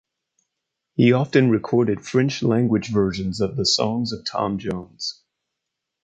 [0.95, 5.21] He often recorded French language versions of the songs of Tom Jones.